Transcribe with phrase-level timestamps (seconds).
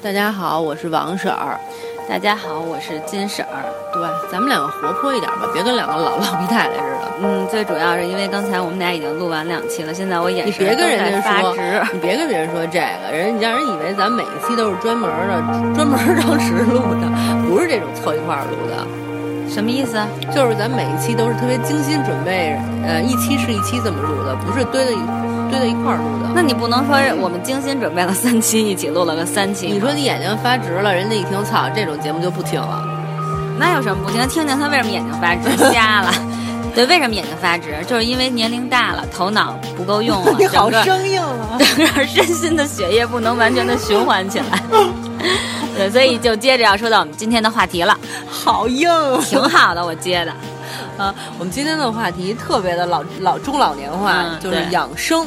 [0.00, 1.58] 大家好，我是王婶儿。
[2.08, 3.66] 大家好，我是金婶儿。
[3.92, 7.12] 对，咱们两个活泼一点吧，别跟两个老老皮太太似的。
[7.20, 15.42] 嗯，最主要是因为刚才我们俩已经录完两期了，现在我眼你别跟人家说，直你别跟别人说这个，人你让人以为咱每一期都是专门的、
[15.74, 17.10] 专门当时录的，
[17.50, 18.86] 不是这种凑一块儿录的。
[19.50, 19.98] 什么意思？
[20.32, 22.54] 就是咱每一期都是特别精心准备，
[22.86, 25.27] 呃，一期是一期这么录的，不是堆的一。
[25.50, 29.66] 堆在一块儿录的，那你不能说我们精心准备了三期，一起录了个三期。
[29.66, 32.82] 你说你眼睛发直了，人家一听，操，这种节目就不听了。
[33.58, 34.26] 那有什么不听？
[34.28, 36.12] 听听他为什么眼睛发直，瞎了。
[36.74, 37.74] 对，为什么眼睛发直？
[37.88, 40.32] 就是因为年龄大了，头脑不够用了。
[40.38, 41.58] 你好生硬啊！
[41.58, 44.62] 整个身心的血液不能完全的循环起来。
[45.76, 47.98] 对，所以就接着要说到我们今天的话题了。
[48.30, 48.88] 好硬，
[49.22, 50.32] 挺好的，我接的。
[50.98, 55.26] 啊，我们今天的话题特别的老老中老年化，就是养生。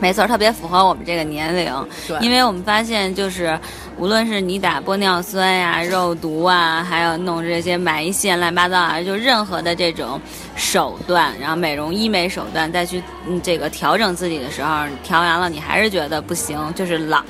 [0.00, 1.72] 没错，特别符合我们这个年龄。
[2.20, 3.58] 因为我们发现，就是
[4.02, 10.20] 无论是你打玻尿酸呀、肉毒啊，还有弄这些埋线、乱七八糟啊，就任何的这种
[10.56, 17.22] 手段，然后美容医美手段，再去嗯这个调整自己的时候，调完了你还是觉得不行，就是老，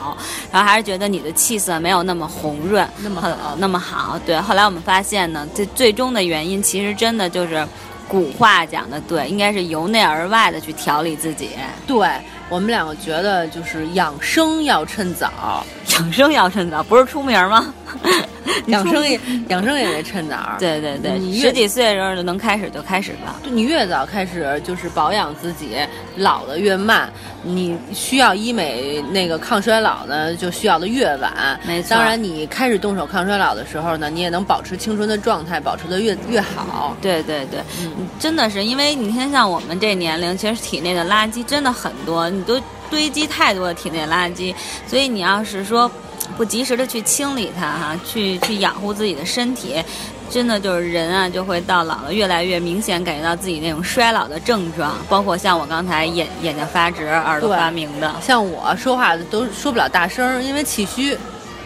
[0.51, 4.19] 然后还是觉得你的气色没有那么红润，那么好，那么好。
[4.25, 7.69] 对，后来我们发现呢，这最终的原因其实真的就是
[8.09, 11.51] 古话讲的对，应该是由内而外的去调理自己。
[11.87, 12.09] 对。
[12.53, 15.65] 我们两个觉得，就是养生要趁早，
[15.95, 17.73] 养生要趁早，不是出名吗？
[18.67, 20.57] 养生也养生也得趁早。
[20.59, 23.41] 对对对，十几岁的时候就能开始就开始吧。
[23.45, 25.77] 你越早开始就是保养自己，
[26.17, 27.11] 老的越慢。
[27.45, 31.59] 你需要医美那个抗衰老呢，就需要的越晚。
[31.67, 31.91] 没错。
[31.91, 36.97] 当然，你开始动手抗衰老的时候呢，你也能保持青春的状态，保持的越越好。
[37.01, 37.61] 对对对，
[38.21, 42.31] 真的是因为你看，像我们这年龄，其实体内的垃圾真的很多。
[42.43, 44.55] 都堆积太多的体内垃圾，
[44.87, 45.91] 所以你要是说
[46.37, 49.83] 不及时的去清理它哈，去去养护自己的身体，
[50.31, 61.17] 真的就是人啊就会到老了越来越明显感觉到自己那种衰老的症状，包括像我刚才眼眼睛发直、耳朵发鸣的，像我说话都说不了大声，因为气虚，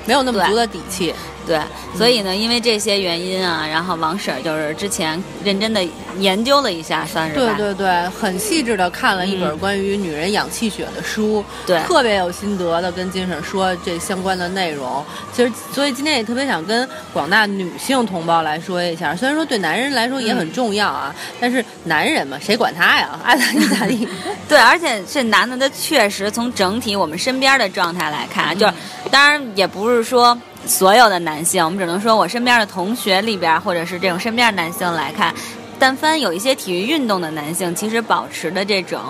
[0.05, 1.15] 没有那么足的底气。
[1.47, 1.61] 对，
[1.97, 5.81] 所以呢，因为这些原因啊，然后王婶就是之前认真的
[6.19, 15.05] 研究了一下，算是对对对，很细致的看了一本关于女人养气血的书，对，特别有心得的跟金婶说这相关的内容。
[15.33, 23.19] 其实，所以今天也特别想跟广大女性同胞来说一下，虽然说对男人来说也很重要啊，但是男人嘛，谁管他呀？
[23.23, 24.09] 爱咋地咋地。
[24.49, 28.73] 对，而且这男的，他确实从整体我们身边的状态来看，就是
[29.13, 30.37] 当然也不是说。
[30.67, 35.33] 所有的男性，我们只能说我身边的同学里边，或者是这种身边的男性来看，
[35.79, 39.01] 但凡有一些体育运动的男性，其实保持的这种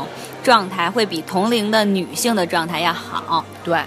[0.44, 3.44] 状态会比同龄的女性的状态要好。
[3.65, 3.78] 对，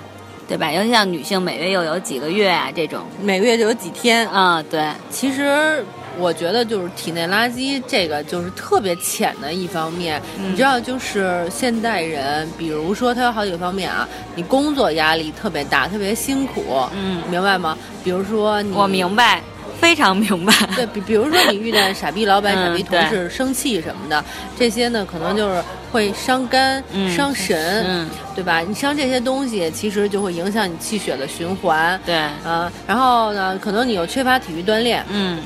[0.47, 0.71] 对吧？
[0.71, 4.27] 尤其像女性每月又有几个月啊，这种每个月就有几天。
[4.33, 5.85] 嗯，对，其实。
[6.17, 17.77] 我觉得就是体内垃圾这个就是特别浅的一方面，你知道，就是现代人，比如说他有好几个方面啊，你工作压力特别大，特别辛苦，嗯，明白吗？
[18.03, 19.41] 比如说你，我明白，
[19.79, 20.53] 非常明白。
[20.75, 24.23] 对比，比如说你遇见傻逼老板、 傻逼同事、生气什么的，
[24.57, 26.83] 这些呢，可能就是会伤肝、
[27.15, 28.59] 伤神，对吧？
[28.59, 35.39] 你伤这些东西，其实就会影响你气血的循环，对，啊，然后呢，可能你又缺乏体育锻炼，嗯。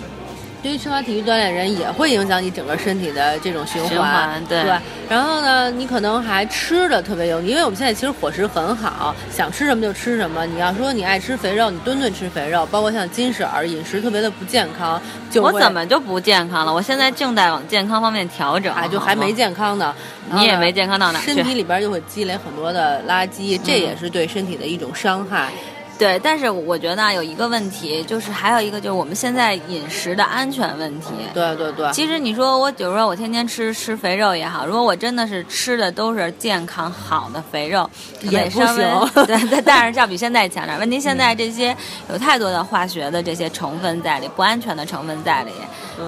[0.64, 4.42] 对于缺乏体育锻炼人，也会影响你整个身体的这种循环。
[4.46, 4.64] 对，
[5.10, 10.46] 然后呢，你可能还吃的特别油腻，因为我们现在其实伙食很好，想吃什么就吃什么。
[10.46, 16.74] 你要说你爱吃肥肉，你顿顿吃肥肉，包括像金婶儿饮食特别的不健康，就我怎么就不健康了？
[16.74, 19.94] 我现在正在往健康方面调整，啊就还没健康呢。
[20.32, 25.50] 你也没健康到哪身体里边就会积累很多的垃圾，这也是对身体的一种伤害。
[25.98, 31.10] 对，但是我觉得有一个问题，就是还有一个就是我们现在饮食的安全问题。
[31.34, 31.92] 对对对。
[31.94, 37.90] 其实你说我，比如说我天天吃吃肥肉也好，如果我真的是吃的都是健康好的肥肉，
[38.22, 39.26] 也不行。
[39.28, 40.78] 对，但是要比现在强点。
[40.80, 41.76] 问题现在这些
[42.10, 45.52] 有太多的化学的这些成分在里，不安全的成分在里，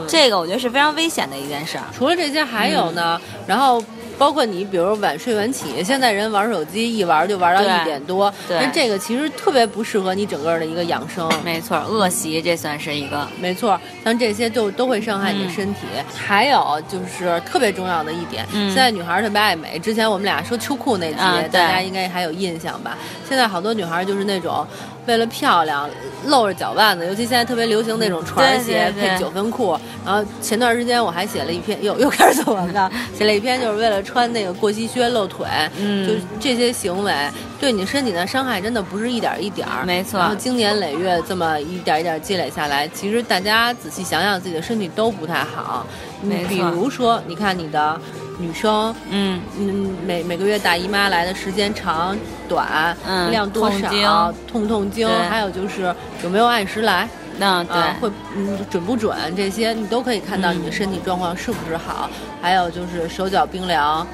[0.08, 1.84] 这个我觉得是非常危险的一件事儿。
[1.96, 3.82] 除了这些还有呢，然后。
[4.18, 11.30] 包括你，比如晚睡晚起，现在人玩手机一玩就玩到一点多，那这个其实特别不适合你整个的一个养生。
[11.44, 13.28] 没错，恶习这算是一个。
[13.40, 15.82] 没错，像这些就都会伤害你的身体。
[16.16, 19.78] 还有就是特别重要的一点，现在女孩特别爱美。
[19.78, 21.18] 之前我们俩说秋裤那集，
[21.52, 22.98] 大家应该还有印象吧？
[23.28, 24.66] 现在好多女孩就是那种。
[25.06, 25.90] 为了漂亮
[26.26, 29.78] 露着脚腕子，尤其现在特别流行那种船鞋配九分裤。
[30.06, 35.48] 然后前段时间我还写了一篇， 又又开始做广告，写了一篇就是为了穿那个过膝靴露腿，
[35.78, 37.14] 嗯就这些行为
[37.60, 39.86] 对你身体的伤害真的不是一点儿一点儿。
[39.86, 45.86] 没错然后经年累月这么一点儿一点儿积累下来，其实大家仔细想想自己的身体都不太好。
[46.22, 48.00] 没错比如说，你看你的
[48.38, 48.94] 女生。
[49.10, 52.18] 嗯，嗯，每每个月大姨妈来的时间长
[52.48, 54.10] 短，嗯量多少，经
[54.48, 55.94] 痛痛经，还有就是
[56.24, 57.76] 有没有按时来，那对。
[57.76, 62.10] 啊，会嗯准不准，这些你都可以看到嗯你的身体状况是不是好，
[62.42, 64.06] 还有就是手脚冰凉，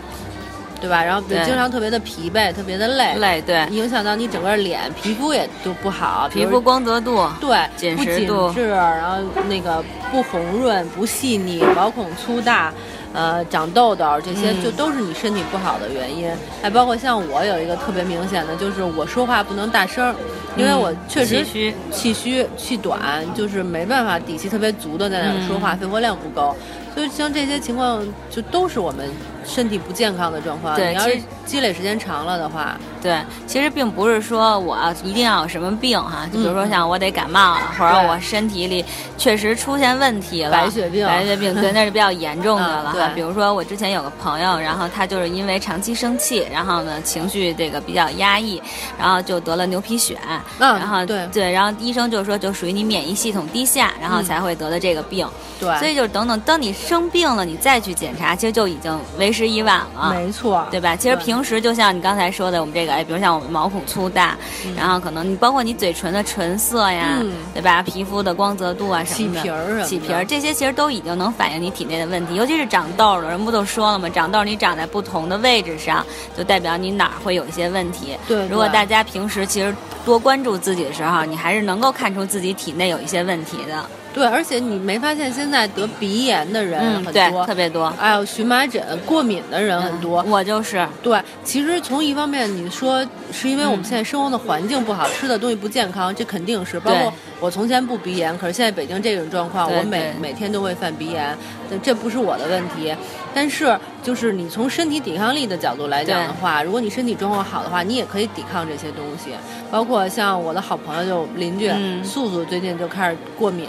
[0.82, 1.04] 对吧？
[1.04, 1.42] 然后对。
[1.46, 8.52] 经常特别的疲惫，特别的累，累对，影响到你整个脸，皮肤也就不好，皮肤光泽度，对，紧不紧实度。
[8.52, 9.18] 致，然后
[9.48, 12.74] 那个不红润、不细腻，毛孔粗大，
[13.14, 14.64] 呃，长痘痘，这些嗯。
[14.64, 16.30] 就都是你身体不好的原因。
[16.62, 20.16] 还包括像我有一个特别明显的，就是我说话不能大声儿，
[20.58, 21.76] 因为嗯我确实气虚。
[21.92, 23.00] 气虚、气短，
[23.36, 25.60] 就是没办法底气特别足的在那儿说嗯。
[25.62, 26.56] 话，肺活量不够。
[26.94, 29.08] 所以像这些情况，就都是我们
[29.46, 30.80] 身体不健康的状况。
[30.80, 38.86] 你要是积累时间长了的话，对，其实并不是说我一定要有什么病哈，就比如说嗯像我得感冒了，或者我身体里
[39.18, 42.92] 确实出现问题了，白血病白血病，对，那是比较严重的 了。
[42.94, 48.62] 嗯对比如说我之前有个朋友，然后他就是因为长期生气，然后呢情绪这个比较压抑，
[48.98, 50.16] 然后就得了牛皮癣，
[50.60, 55.28] 嗯然后对对然后医生就说就属于你免疫系统低下，然后嗯才会得的这个病。
[55.60, 60.14] 对，所以就是等等，当你生病了，你再去检查，其实就已经为时已晚了。
[60.14, 60.96] 没错，对吧？
[60.96, 67.82] 其实平时就像你刚才说的，我们这个，哎，比如像我们毛孔粗大，嗯然后可能你包括你嘴唇的唇色呀，嗯对吧？
[67.84, 74.10] 皮肤的光泽度啊什么的，起皮儿什么的起皮儿这些其实都已经能反映你体内的问题，尤其是长痘了，人不都说了吗？
[74.10, 76.06] 长痘你长在不同的位置上，
[76.38, 78.18] 就代表你哪儿会有一些问题。
[78.28, 79.74] 对对如果大家平时其实
[80.06, 83.86] 多关注自己的时候，你还是能够看出自己体内有一些问题的。
[84.14, 87.90] 对，而且你没发现现在得鼻炎的人很多，特别多。
[87.92, 90.22] 还有荨麻疹、过敏的人很多。
[90.24, 96.80] 嗯我就是，对，其实从一方面你说是因为我们嗯现在生活的环境不好，吃的东西不健康，这肯定是。
[96.80, 101.36] 包括我从前不鼻炎，可是现在北京这种状况，我每每天都会犯鼻炎，
[101.70, 102.96] 这这不是我的问题。
[103.34, 109.32] 但是就是你从身体抵抗力的角度来讲的话，如果你身体状况好的话，你也可以抵抗这些东西。
[109.70, 113.68] 包括像我的好朋友就邻居、嗯素素，最近就开始过敏。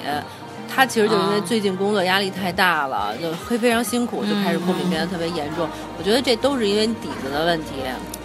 [0.74, 5.68] 她其实就因为啊最近工作压力太大了，就非非常辛苦，就开始过敏嗯变得特别严重。
[5.98, 7.82] 我觉得这都是因为你底子的问题。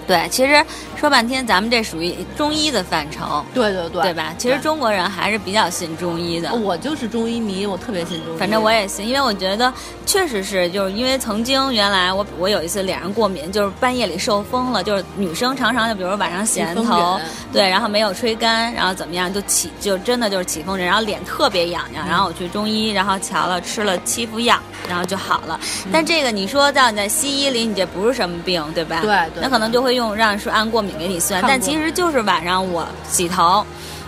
[0.08, 0.64] 对，其实
[0.96, 3.44] 说半天，咱们这属于中医的范畴。
[3.54, 4.34] 对对对，对吧？
[4.38, 6.54] 其实中国人还是比较信中医的。
[6.54, 8.38] 我就是中医迷，我特别信中医。
[8.40, 9.72] 反正我也信，因为我觉得
[10.06, 17.20] 确实是，就是因为曾经原来我我有一次脸上过敏，就是半夜里受风了，就是女生常常就比如晚上洗完头，
[17.52, 24.58] 对，然后没有吹干，然后怎么样就起就真的就是起风疹，然后脸特别痒痒，然后我去中医，然后瞧了吃了七副药，
[24.88, 25.60] 然后就好了。
[25.92, 29.02] 但这个你说到你在西医里，你这不是什么病，对吧？
[29.02, 33.66] 对对那可能就会用让说按过敏给你算，但其实就是晚上我洗头。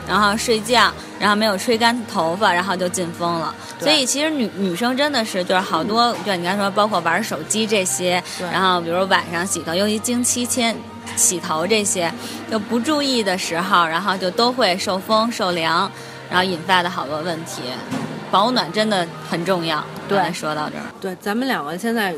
[0.07, 3.53] 然后睡觉，然后没有吹干头发，然后就进风了。
[3.79, 10.75] 所以其实女女生真的是就是好多，就你刚才说，包括玩手机这些，然后比如晚上洗头，尤其经期前
[11.15, 12.11] 洗头这些，
[12.49, 15.91] 就不注意的时候，然后就都会受风受凉，
[16.27, 17.61] 然后引发的好多问题。
[18.31, 19.83] 保暖真的很重要。
[20.07, 22.11] 对说到这儿，对，咱们两个现在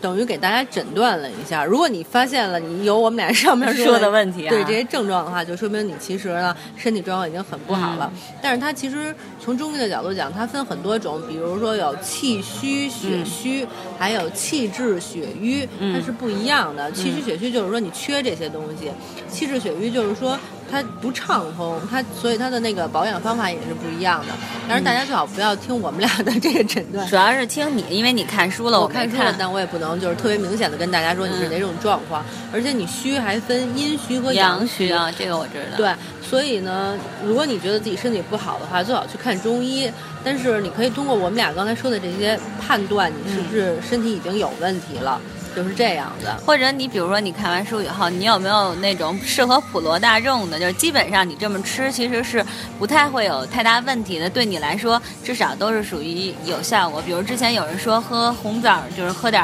[0.00, 1.62] 等于给大家诊断了一下。
[1.62, 8.10] 如果你发现了你有我们俩上面说的 问题啊对这些症状的话，就说明你其实呢身体状况已经很不好了。
[8.14, 13.66] 嗯但是它其实从中医的角度讲，它分很多种，比如说有气虚、血虚，
[13.98, 16.90] 还有气滞血瘀，嗯它是不一样的。
[16.92, 18.90] 气虚血虚就是说你缺这些东西，
[19.30, 20.38] 气滞血瘀就是说。
[20.74, 24.34] 它不畅通，它所以它的那个保养方法也是不一样的。
[24.68, 34.88] 但是大家最好不要听我们俩的这个诊断，主要是听你，因为你看书了，我没看书了，但我也不能就是特别明显的跟大家说你是哪种状况，而且你虚还分阴虚和阳虚。
[34.88, 35.76] 虚啊，这个我知道。
[35.76, 35.94] 对，
[36.28, 39.88] 所以呢，如果你觉得自己身体不好的话，最好去看中医。
[40.24, 45.20] 但是你可以通过我们俩刚才说的这些判断，你是不是身体已经有问题了，
[45.54, 46.36] 就是这样的。
[46.46, 50.58] 或者你比如说你看完书以后，你有没有那种适合普罗大众的？
[50.58, 52.44] 就是基本上你这么吃其实是
[52.78, 57.02] 不太会有太大问题的，对你来说至少都是属于有效果。
[57.02, 59.42] 比如之前有人说喝红枣，就是喝点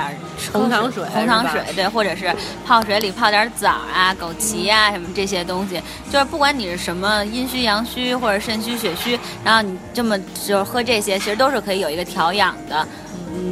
[0.52, 2.34] 红糖水红糖水对，或者是
[2.66, 12.86] 泡水里泡点枣啊、枸杞啊什么这些东西，就是不管你是什么阴虚、阳虚或者肾虚、血虚，然后你这么就是喝这些，其实都是可以有一个调养的。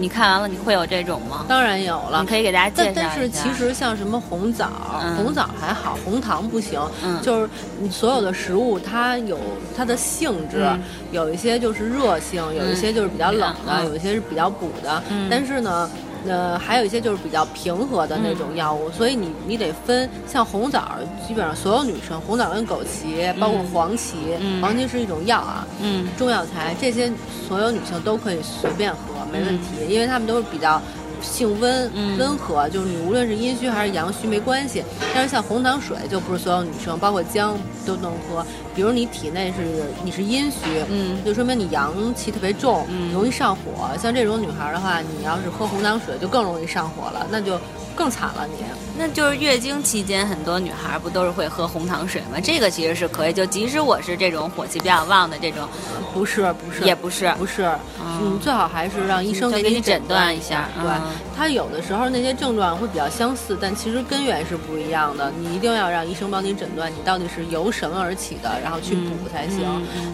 [0.01, 1.45] 你看完了你会有这种吗？
[1.49, 2.27] 当然有了你。
[2.27, 2.93] 可以给大家介。
[2.95, 4.69] 但但是其实像什么红枣，
[5.03, 6.81] 嗯红枣还好，红糖不行。
[7.05, 7.49] 嗯就是
[7.81, 9.39] 你所有的食物，它有
[9.77, 10.81] 它的性质，嗯
[11.13, 15.03] 有一些就是热性，有一些就是比较冷的，嗯有一些是比较补的。
[15.11, 15.89] 嗯但是呢。
[16.27, 20.97] 呃，还有一些就是比较平和的那种药物，所以你你得分，像红枣，
[21.27, 24.61] 基本上所有女生，红枣跟枸杞，包括黄芪，嗯。
[24.61, 26.09] 黄芪是一种药啊，嗯。
[26.17, 27.11] 中药材，这些
[27.49, 28.99] 所有女性都可以随便喝，
[29.33, 30.81] 没问题，因为她们都是比较
[31.23, 34.83] 性温、嗯温和，就是你无论是阴虚还是阳虚没关系。
[35.15, 38.45] 但是像红糖水就不是所有女生，包括姜都能喝。
[38.75, 40.59] 比如你体内是你是阴虚，
[40.89, 43.89] 嗯就说明你阳气特别重，嗯容易上火。
[44.01, 47.59] 像这种女孩的话，你要是喝红糖水就更容易上火了，那就
[47.99, 48.64] 更惨了你。
[48.97, 52.38] 那就是月经期间，很多女孩不都是会喝红糖水吗？
[52.40, 55.69] 这个其实是可以，就即使我是这种火气比较旺的这种，
[56.14, 57.33] 不是不是，也不是。
[57.37, 57.69] 不是，
[58.00, 61.02] 嗯，最好还是让医生给给你诊断断一下对嗯，
[61.37, 65.33] 他有的时候那些症状会比较相似，但其实根源是不一样的。
[65.40, 69.61] 你一定要让医生帮你诊断，你到底是由什么而起的，然后去补才行。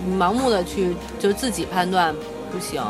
[0.07, 2.15] 你盲目的去就自己判断
[2.51, 2.83] 不行。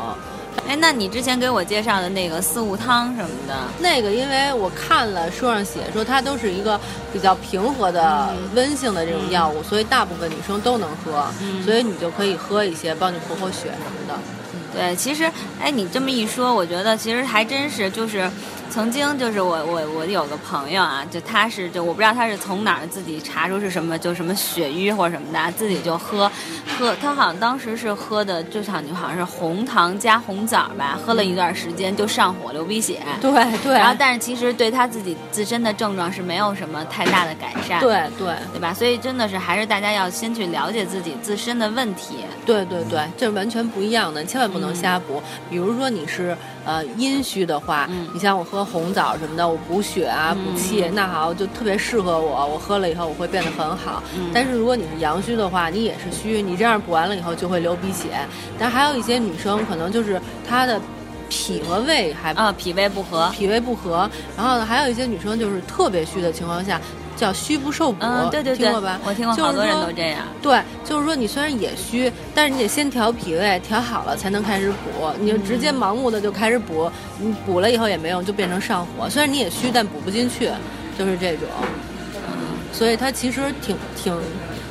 [0.67, 6.79] 哎，那你之前给我介绍的那个四物汤什么的，那个，因为我看了书上写说它都是一个
[7.13, 8.49] 比较平和的、嗯。
[8.55, 11.61] 温性的这种药物，所以大部分女生都能喝，嗯。
[11.63, 14.17] 所以你就可以喝一些，帮你活活血什么的。
[14.75, 18.29] 对，其实，哎，你这么一说，我觉得其实还真是，就是
[18.69, 26.29] 曾经就是我我我有个朋友啊，就他是就我不知道他是从哪儿自己查出是什么，就什么血瘀或者什么的，自己就喝
[26.77, 33.01] 喝，他好像当时是喝的，就好像好像是红糖加红枣吧，喝了一段时间就上火流鼻血。
[33.21, 33.31] 对
[33.63, 38.73] 对，然后，但是其实对他自己自身的症状是没有什么太大的改善，对对对吧？
[38.73, 42.17] 所以真的是还是大家要先去了解自己自身的问题。
[42.45, 45.21] 对对对，这是完全不一样的，你千万不能瞎补。
[45.49, 54.01] 比如说你是呃阴虚的话，嗯你像我喝红枣什么的，我补血啊、补气，那好就特别适合我，我喝了以后我会变得很好。
[54.17, 58.09] 嗯但是如果你是阳虚的话，你也是虚，你这样补完了以后就会流鼻血。
[58.57, 60.79] 但还有一些女生可能就是她的
[61.35, 66.79] 脾和胃还啊，脾胃不和，脾胃不和，然后呢还有一些女生就是特别虚的情况下。
[67.17, 68.99] 叫虚不受补，嗯，对对对听过吧？
[69.05, 70.19] 我听过就是好多人都这样。
[70.41, 75.09] 对，就是说你虽然也虚，但是你得先调脾胃，调好了才能开始补。
[75.17, 79.09] 你就直接盲目的就开始补，你补了以后也没用，就变成上火。
[79.09, 80.51] 虽然你也虚，但补不进去，
[80.99, 81.47] 就是这种。
[82.73, 84.13] 所以它其实挺挺，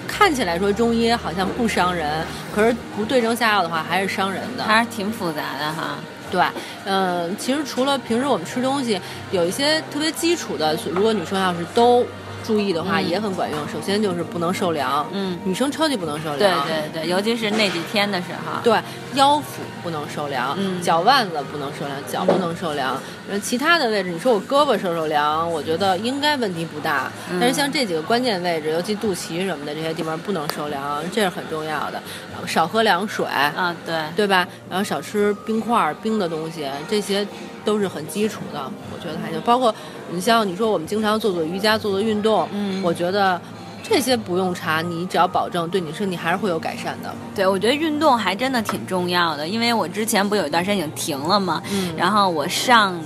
[0.06, 4.64] 看起来说中医好像不伤人，可是不对症下药的话还是伤人的。
[4.64, 5.96] 还是挺复杂的哈。
[6.34, 6.42] 对，
[6.84, 9.00] 嗯，其实除了平时我们吃东西，
[9.30, 12.04] 有一些特别基础的，如果女生要是都
[12.44, 13.58] 注意的话，嗯也很管用。
[13.68, 16.66] 首先就是不能受凉，嗯女生超级不能受凉。
[16.66, 18.60] 对对对，尤其是那几天的时候。
[18.62, 18.78] 对，
[19.14, 23.00] 腰腹不能受凉，嗯脚腕子不能受凉，脚不能受凉。
[23.28, 27.10] 然后其他的位置，你说我胳膊受受凉，我觉得应该问题不大。
[27.30, 32.02] 嗯但是像这几个关键位置，尤其肚脐什么的这些地方不能受凉，这是很重要的。
[32.32, 34.46] 然后少喝凉水，啊，对，对吧？
[34.68, 37.26] 然后少吃冰块儿、冰的东西，这些
[37.64, 38.70] 都是很基础的。
[38.92, 39.74] 我觉得还行，包括
[40.10, 43.40] 你像你说我们经常做做瑜伽、做做运动，嗯我觉得
[43.82, 47.14] 这些不用查，你只要保证对你身体还是会有改善的。
[47.34, 52.98] 对，我觉得运动还真的挺重要的，因为我之前不有一段时间已经停了嘛，嗯然后我上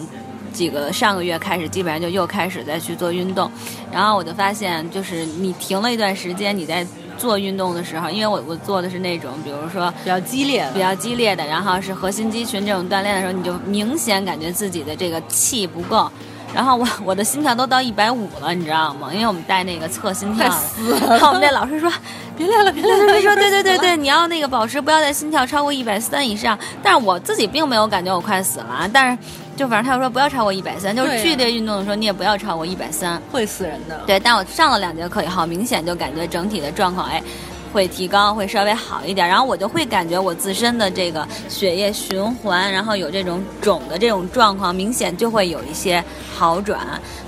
[0.53, 3.51] 几个上个月开始，基本上就又开始再去做运动，
[3.93, 6.87] 然后我就发现，就是你停了一段时间，你在
[7.19, 16.11] 做运动的时候，因为我我做的是那种，比如说比较激烈，比较激烈的，然后是核心肌群这种锻炼的时候，你就明显感觉自己的这个气不够。
[16.55, 19.11] 然后我 我的心跳都到一百五了，你知道吗？
[19.13, 20.57] 因为我们带那个测心跳快
[20.99, 21.93] 的，然后我们那老师说，
[22.39, 23.05] 别练了，别练了。
[23.05, 26.59] 对对对，说对对对对，你要那个保持不要在心跳超过一百三以上。
[26.83, 29.19] 但是我自己并没有感觉我快死了啊，但是
[29.59, 33.21] 就反正他就说不要超过一百三，就是剧烈运动的时候你也不要超过一百三。
[33.33, 34.01] 会死人的。
[34.07, 37.21] 对，但我上了两节课以后，明显就感觉整体的状况哎。
[37.71, 46.03] 会提高，会稍微好一点，然后我就会感觉我自身的这个血液循环，然后有这种肿的这种状况，明显就会有一些
[46.35, 46.81] 好转。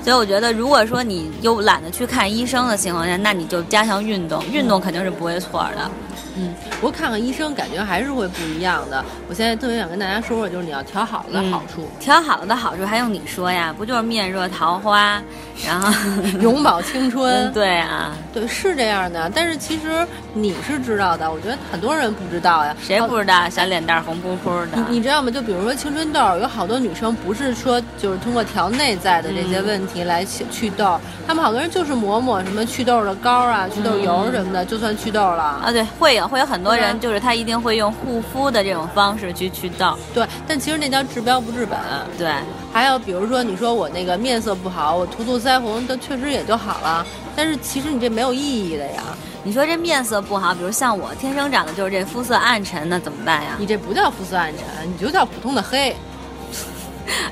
[0.03, 5.91] 所以我觉得，如果说你又懒得去看医生的情况下，那你就加强运动，运动肯定是不会错的。
[6.37, 9.05] 嗯，不过看看医生，感觉还是会不一样的。
[9.29, 13.75] 我现在特别想跟大家说说，就是你要调好了的好处，调好了的好处还用你说呀？
[13.77, 15.21] 不就是面若桃花，
[15.67, 15.93] 然后
[16.41, 17.49] 永葆青春。
[17.49, 19.31] 嗯，对啊，对，是这样的。
[19.35, 22.75] 但是其实你是知道的，我觉得很多人不知道呀。
[22.81, 24.77] 谁不知道小脸蛋儿红扑扑的？
[24.89, 25.33] 你你知道吗？
[25.33, 35.43] 就比如说青春痘，有好多女生不是说就是通过调内在的这些问题来去祛痘，他们好多人就是抹抹什么祛痘的膏啊、祛痘油什么的，就算祛痘了。
[35.43, 39.97] 啊，对，会有会有很多人，就是他一定会用护肤的这种方式去祛痘。
[40.15, 41.79] 对，但其实那叫治标不治本。
[42.17, 42.33] 对，
[42.73, 47.05] 还有比如说，你说我那个面色不好，我涂涂腮红，都确实也就好了。
[47.35, 49.03] 但是其实你这没有意义的呀，
[49.43, 53.57] 你说这面色不好，比如像我天生长的就是这肤色暗沉，那怎么办呀？
[53.59, 55.95] 你这不叫肤色暗沉，你就叫普通的黑。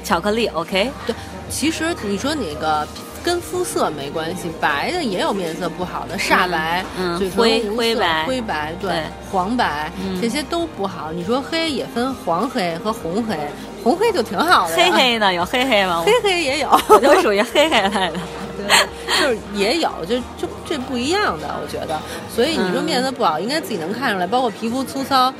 [0.03, 0.91] 巧克力，OK？
[1.07, 1.15] 对，
[1.51, 2.87] 其实你说那个
[3.25, 11.11] 跟肤色没关系，白的也有面色不好的，煞白，嗯嘴唇灰灰白灰白，对，对黄白、嗯这些都不好。
[11.13, 13.37] 你说黑也分黄黑和红黑，
[13.83, 16.03] 红黑就挺好的，黑黑呢有黑黑吗？
[16.07, 18.13] 黑黑也有，我就属于黑黑类的。
[18.59, 21.99] 对，就是也有，就就这不一样的，我觉得。
[22.35, 25.33] 所以你说嗯面色不好，应该自己能看出来，包括皮肤粗糙。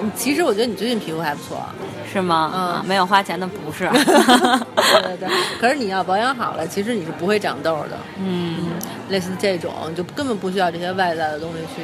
[0.00, 1.62] 嗯其实我觉得你最近皮肤还不错，
[2.10, 2.50] 是吗？
[2.54, 3.86] 嗯啊没有花钱的不是。
[3.90, 5.28] 对 对对。
[5.60, 7.98] 可是你要保养好了，其实你是不会长痘的。
[8.18, 8.68] 嗯，
[9.10, 11.82] 类似这种，就根本不需要这些外在的东西去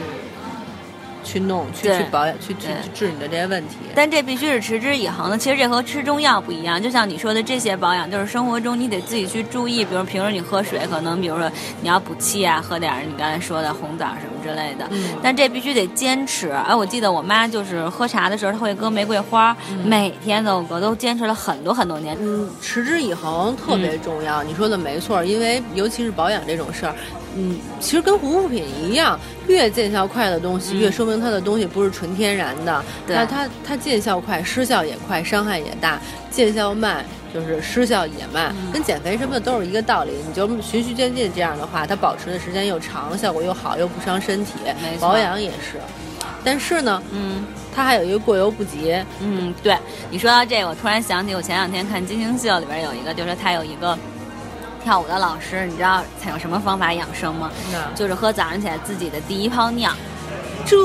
[1.31, 3.77] 去弄、去去保养、去去治你的这些问题。
[3.95, 5.37] 但这必须是持之以恒的。
[5.37, 9.85] 其实这和吃中药不一样，就像你说的这些保养，就是生活中你得自己去注意。
[9.85, 11.51] 比如平时你喝水，可能比如说
[11.83, 14.89] 你要补气啊，喝点儿你刚才说的红枣什么之类的。
[14.91, 16.51] 嗯但这必须得坚持。
[16.51, 22.17] 哎，我记得我妈就是喝茶的时候，她会搁玫瑰花，每天都搁，都坚持了很多很多年。
[22.21, 24.43] 嗯，持之以恒特别重要。
[24.43, 26.95] 你说的没错，因为尤其是保养这种事儿，
[27.39, 32.85] 嗯，其实跟护肤品一样，越见效快的东西，嗯越说明它的东西不是纯天然的。
[33.07, 35.99] 对那它它见效快，失效也快，伤害也大；
[36.31, 37.05] 见效慢。
[37.35, 40.13] 就是失效也慢，嗯跟减肥什么的都是一个道理。
[40.27, 44.53] 你就循序渐进这样的话，它保持的时间又长，效果又好，又不伤身体
[44.99, 45.79] 保养也是，
[46.43, 47.45] 但是呢，嗯
[47.77, 48.97] 它还有一个过犹不及。
[49.21, 49.77] 嗯，对
[50.11, 53.97] 你说到这个，我突然想起我前两天看金星秀里边有一个，就是它有一个
[54.89, 57.51] 跳舞的老师，你知道采用什么方法养生吗？
[57.95, 59.93] 就是喝早上起来自己的第一泡尿。
[60.69, 60.77] 这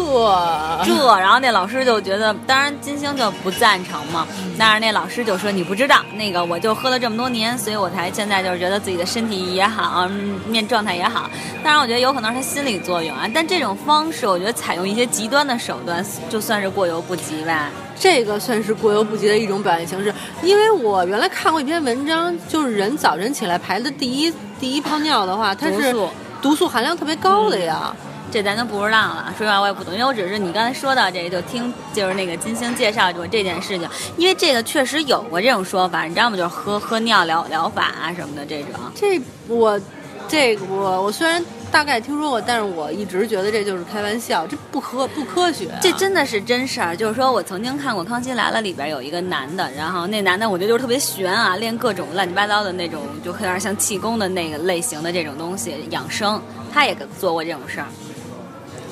[0.86, 4.26] 这，然后那老师就觉得，当然金星就不赞成嘛，
[4.58, 11.30] 但是那老师就说你不知道，那个我就喝了这么多年，所以我才现在就是觉得自己的身体也好，嗯面状态也好。
[11.64, 17.70] 当然，我觉得有可能是他心理作用啊，但这种方式，我觉得采用一些极端的手段，就算是过犹不及吧。
[18.00, 26.10] 这个算是过犹不及的一种表现形式，因为我原来看过一篇文章，就是人早晨起来排的第一第一泡尿的话，它是毒素
[26.42, 27.94] 毒素含量特别高的呀。
[28.34, 36.36] 这咱就不知道了，说实话我也不懂，因为我只是你刚才说到这个，就听就是那个金星介绍过这件事情，因为这个确实有过这种说法，你知道吗？
[36.36, 38.72] 就是喝喝尿疗疗法啊什么的这种。
[38.96, 39.80] 这我
[40.28, 45.78] 这个我我虽然大概听说过，但是我一直觉得这就是开玩笑，这不科不科学、啊。
[45.80, 56.42] 这真的是真事儿，就是说我曾经看过《康熙来了》里边有一个男的，然后那男的我觉得就是特别悬啊，练各种乱七八糟的那种，就有点像气功的那个类型的这种东西养生，
[56.74, 57.86] 他也做过这种事儿。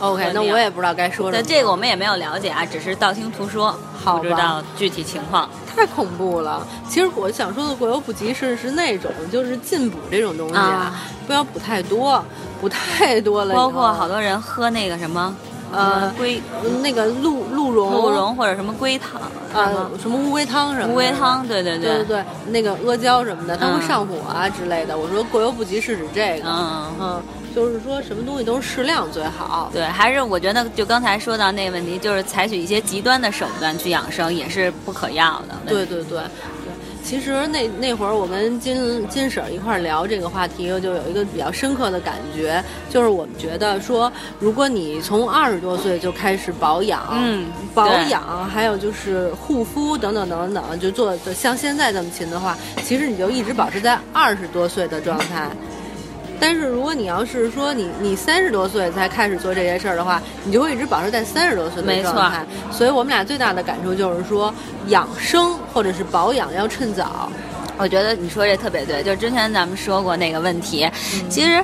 [0.02, 1.48] OK， 那我也不知道该说什对么。
[1.48, 5.48] 这个我们也没有了解啊，只是道听途说，好吧不知道具体情况。
[5.74, 6.68] 太恐怖了。
[6.90, 12.22] 其实我想说的过犹不及是是那种就是进补这种东西啊不要补太多，
[12.60, 15.34] 补太多了，包括好多人喝那个什么，
[15.72, 16.42] 呃龟
[16.82, 19.22] 那个鹿鹿茸、鹿茸或者什么龟汤，
[19.54, 24.98] 啊什么，乌龟汤什么乌龟汤，对对对对对，那个阿胶什么的，它会嗯上火啊之类的。
[24.98, 26.94] 我说过犹不及是指这个，嗯。
[27.00, 27.22] 嗯，
[27.56, 29.70] 就是说什么东西都是适量最好。
[29.74, 35.56] 对，还是我觉得就刚才说到那个问题，就是采取一些极端的手段去养生也是不可要的。
[35.68, 36.22] 对对对对，
[37.04, 55.50] 其实那那会儿我跟金金婶儿一块儿聊这个话题，我就有一个比较深刻的感觉，就是我们觉得说，如果你从二十多岁就开始保养，嗯保养，还有就是护肤等等等等，就做的像现在这么勤的话，其实你就一直保持在二十多岁的状态。
[56.42, 62.44] 但是如果你要是说你你三十多岁才开始做这些事儿的话，你就会一直保持在三十多岁的没错状态。
[62.72, 64.52] 所以我们俩最大的感触就是说，
[64.88, 67.32] 养生或者是保养要趁早。
[67.78, 71.64] 我觉得你说这特别对，就是之前咱们说过那个问题，嗯其实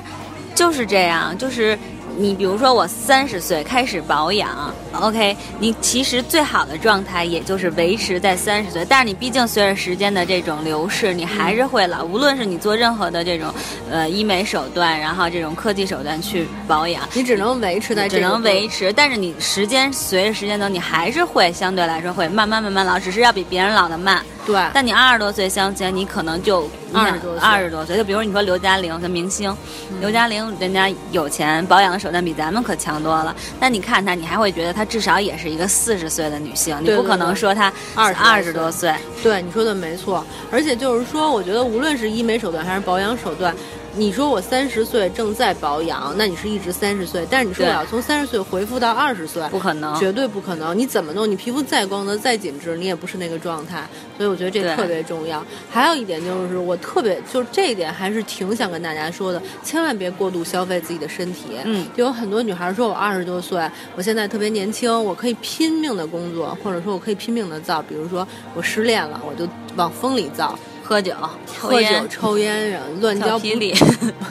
[0.54, 1.76] 就是这样，就是。
[2.20, 12.02] 你比如说，我三十岁开始保养，OK，你其实最好的状态也就是维持在三十岁，但是你毕竟随着时间的这种流逝，你还是会老。
[12.02, 13.54] 无论是你做任何的这种
[13.88, 24.24] 呃医美手段，然后这种科技手段去保养，你只能维持在只能维持，但是你时间随着时间走，你还是会相对来说会慢慢慢慢老，只是要比别人老的慢。
[24.48, 27.98] 对，但你二十多岁相亲，你可能就二十多岁二十多岁。
[27.98, 29.54] 就比如你说刘嘉玲，跟明星，
[30.00, 33.36] 刘嘉玲人家有钱，保养的手段比咱们可强多了。
[33.60, 38.94] 但你看她，你还会觉得她至少也是一个四十岁的女性，你不可能说她20二十多岁。
[39.22, 40.24] 对，你说的没错。
[40.50, 43.54] 而且就是说，我觉得无论是医美手段还是保养手段，
[43.98, 47.26] 你说我三十岁正在保养，那你是一直三十岁。
[47.28, 50.78] 但是你说我要从三十岁恢复到二十岁，不可能绝对不可能。
[50.78, 51.28] 你怎么弄？
[51.28, 53.84] 你皮肤再光泽、再紧致，你也不是那个状态。
[54.16, 55.44] 所以我觉得这特别重要。
[55.68, 61.56] 还有一点就是，我特别就是这一点还是挺想跟大家说的，千万别过度消费自己的身体。
[61.64, 67.82] 嗯就有很多女孩说，我二十多岁，我现在特别年轻，我可以拼命的工作，或者说我可以拼命的造。
[67.82, 70.56] 比如说我失恋了，我就往风里造。
[70.88, 71.12] 喝酒、
[71.46, 73.74] 抽喝酒、烟、抽烟，然后乱交 跳霹雳，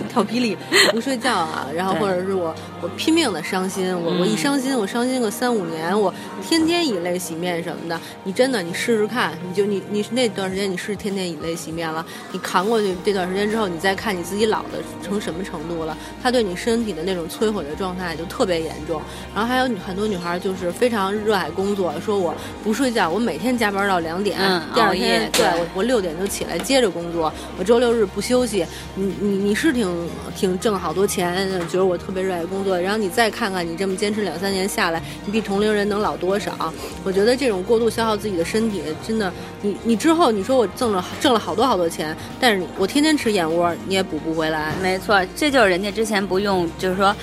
[0.09, 0.57] 跳皮里，
[0.91, 4.37] 不睡觉啊，然后或者是我我拼命的伤心，我我一嗯。
[4.37, 6.11] 伤心，我伤心个三五年，我
[6.47, 19.01] 天天以泪洗面什么的，你真的你试试看，你就你你那段时间你是天天以泪洗面了，你扛过去这段时间之后，你再看你自己老的成什么程度了，他对你身体的那种摧毁的状态就特别严重。
[19.35, 22.33] 然后还有女很多女孩就是非常热爱工作，说我
[22.63, 28.65] 不睡觉，我每天加班到两点，嗯第二天对对我我六点就起来接着工作，我周六日不休息。
[28.95, 36.73] 你你你是挺挺挣好多钱，觉得我特别热爱工作，然后你再看看你这么坚持两三年下来，你比同龄人能老多少？
[37.03, 44.73] 我觉得这种过度消耗自己的身体，真的，你你之后你说我挣了挣了好多好多钱，但是我天天吃燕窝，你也补不回来。
[44.81, 47.15] 没错，这就是人家之前不用，就是说。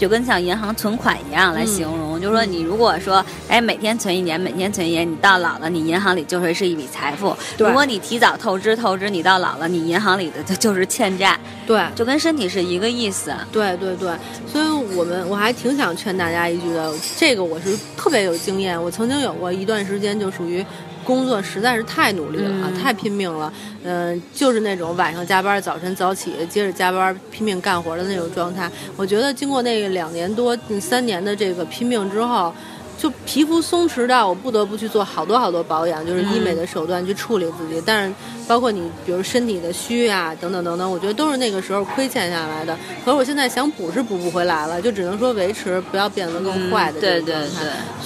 [0.00, 7.36] 就跟像银行存款一样来形容，就是说你如果说，哎，每天存一年，每天存一年，你到老了，你银行里就会是一笔财富。
[7.58, 13.30] 如果你提早透支透支，你到老了，你银行里的就就是欠债，对，就跟身体是一个意思。
[13.52, 14.10] 对对对，
[14.50, 20.64] 所以我们我还挺想劝大家一句的，这个我是特别有经验，我曾经有过一段时间就属于。
[21.04, 23.52] 工作实在是太努力了，嗯太拼命了，
[23.84, 28.70] 嗯、就是那种晚上加班，早晨早起，接着加班，拼命干活的那种状态。
[28.96, 32.52] 我觉得经过那两年多、近三年的这个拼命之后，
[33.00, 37.82] 就皮肤松弛到我不得不去做好多好多保养，就是医美的手段去处理自己。
[37.86, 38.14] 但是
[38.46, 42.76] 包括你，比如身体的虚啊，等等等等，我觉得都是那个时候亏欠下来的。
[43.02, 47.34] 可是我现在想补是补不回来了，就只能说维持，不要变得更坏的嗯对对。
[47.34, 47.46] 对。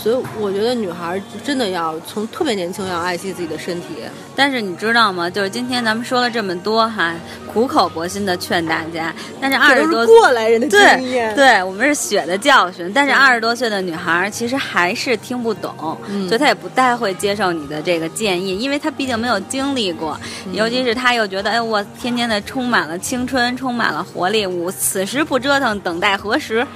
[0.00, 3.88] 所以我觉得女孩真的要从特别年轻要爱惜自己的身体。
[4.36, 5.28] 但是你知道吗？
[5.28, 7.14] 就是今天咱们说了这么多哈，
[7.52, 11.34] 苦口婆心的劝大家，但是二十多过来人的经对验。
[11.34, 12.92] 对，我们是血的教训。
[12.94, 20.18] 但是二十多岁的女孩儿其实还是听不懂，嗯所以他也不太会接受你的这个建议，因为他毕竟没有经历过，
[20.52, 26.66] 尤其是他又觉得，哎，我天天的充满了青春，充满了活力，我此时不折腾，等待何时？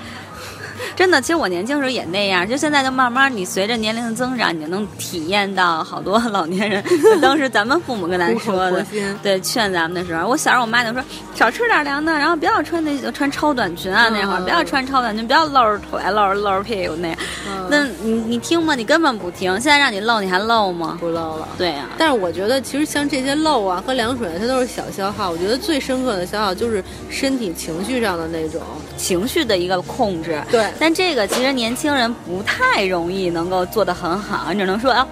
[0.98, 6.82] 真的，其实我年轻时候也那样，就现在就慢慢，你随着年龄的增长，你就能体验到好多老年人
[7.22, 8.84] 当时咱们父母跟咱说的，
[9.22, 11.00] 对，劝咱们的时候，我小时候我妈就说
[11.36, 17.16] 少吃点凉的，然后不要穿那穿超短裙啊，那会儿嗯不要穿超短裙，不要露着腿、露着露着屁股那样。
[17.46, 18.74] 嗯那你你听吗？
[18.74, 19.52] 你根本不听。
[19.60, 20.96] 现在让你露，你还露吗？
[20.98, 21.46] 不露了。
[21.58, 25.30] 对呀、但是我觉得，其实像这些露啊、喝凉水，它都是小消耗。
[25.30, 28.62] 我觉得最深刻的消耗就是身体情绪上的那种。
[28.96, 30.42] 情绪的一个控制。
[30.50, 35.06] 对但这个其实年轻人不太容易能够做得很好，你只能说啊。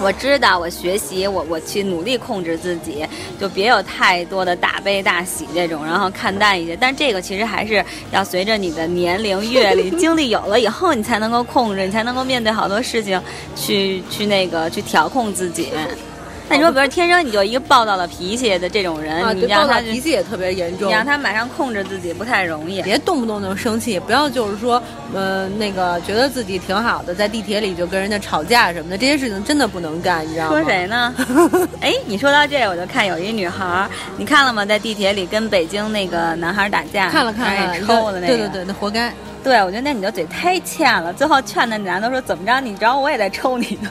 [0.00, 3.04] 我知道，我学习，我我去努力控制自己，
[3.40, 6.76] 就别有太多的大悲大喜这种，然后看淡一些。
[6.76, 13.20] 但这个其实还是要随着你的年龄、阅历、 经历有了以后，你才能够控制，你才能够面对好多事情，
[13.56, 15.72] 去去那个去调控自己。
[16.50, 20.92] 那你说，比如天生你就一个暴躁的脾气的这种人，啊，你让他脾气也特别严重你。
[20.92, 22.80] 让他马上控制自己不太容易。
[22.82, 24.82] 别动不动就生气，不要就是说，
[25.14, 30.50] 呃，那个觉得自己挺好的，在地铁里就跟人家吵架什么的，这些事情真的不能干，你知道吗？
[30.50, 31.14] 说谁呢？
[31.82, 34.64] 哎，你说到这，我就看有一女孩儿，你看了吗？
[34.64, 38.26] 在地铁里跟北京那个男孩儿打架，看了看让了，抽的那个。
[38.28, 39.12] 对对对，那活该。
[39.44, 41.12] 对我觉得那你的嘴太欠了。
[41.12, 42.60] 最后劝那男的说：“怎么着？
[42.60, 43.90] 你知道我也在抽你呢。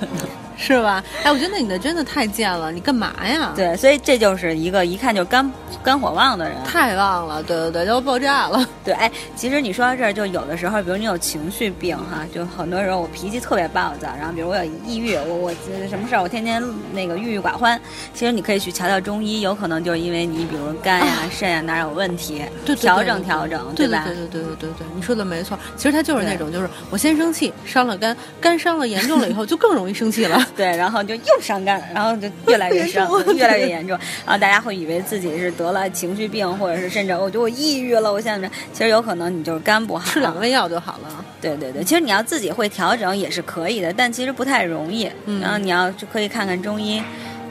[0.57, 1.03] 是吧？
[1.23, 5.49] 哎，我觉得你的真的太贱了，你干嘛呀？”，对，所以这就是一个一看就肝
[5.83, 6.57] 肝火旺的人。
[6.65, 8.67] 太旺了，对对对，要爆炸了。
[8.83, 15.51] 对，哎，其实你说到这儿，就有的时候，比如你有情绪病哈，就很多时候我脾气特别暴躁，然后比如我有抑郁，我我
[15.89, 17.79] 什么事儿我天天那个郁郁寡欢。
[18.13, 24.03] 其实你可以去瞧瞧中医，有可能就是因为你比如肝呀、肾呀哪有问题，对对对调整调整，对吧？
[24.05, 25.57] 对对对对对对对，你说的没错。
[25.75, 30.46] 其实他就是那种，就是我先生气，伤了肝，肝伤了严重了以后，就更容易生气了。
[30.55, 33.97] 对，然后就又伤肝，然后就越来越 伤， 越来越严重。
[34.25, 40.05] 然后大家会以为自己是得了情绪病，或者是甚至我觉得我抑郁了，我现在其实有可能你就是肝不好。
[40.09, 41.25] 吃两味药就好了。
[41.41, 45.09] 对对对，其实你要自己会调整也是可以的，但其实不太容易。
[45.25, 47.01] 嗯然后你要就可以看看中医。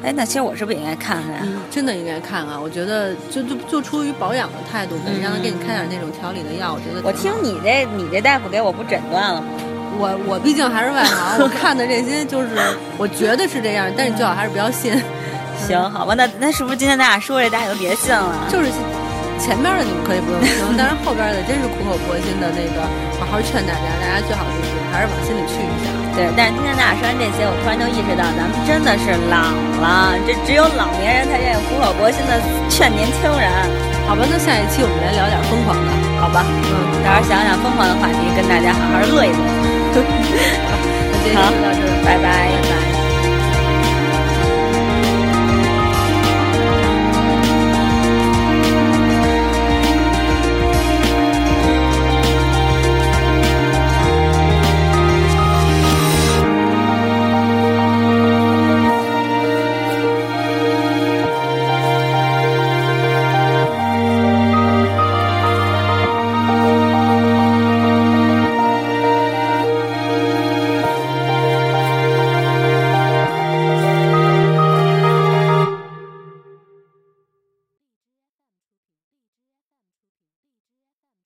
[0.02, 1.40] 哎，那其实我是不是也应该看看呀？
[1.42, 2.58] 嗯，真的应该看啊。
[2.62, 9.46] 我觉得就就就出于保养的态度呗，嗯让他给你开点那种调理的药，我觉得我听你这你这大夫给我不诊断了吗？
[9.98, 12.48] 我我毕竟还是外行，我看的这些就是
[12.98, 14.92] 我觉得是这样，但是你最好还是不要信。
[15.66, 18.44] 行，好吧，那那是不是今天咱俩说这大家就别信了？
[18.52, 18.68] 就是
[19.40, 22.84] 前边的你们可以不用听， 但是后边的真是苦口婆心的那个，
[23.18, 25.88] 好好劝大家，大家最好就是还是往心里去一下。
[26.12, 29.48] 对，但是今天咱俩说完这些，我突然就意识到，咱们真的是老
[29.80, 32.36] 了，这只有老年人才愿意苦口婆心的
[32.68, 33.48] 劝年轻人。
[34.08, 35.88] 好吧，那下一期我们来聊点疯狂的，
[36.20, 39.55] 好吧，嗯，到时候想想疯狂的话题，跟大家好好乐一乐。
[40.02, 40.02] 好，
[41.10, 42.95] 那今天就到这，拜拜，拜拜。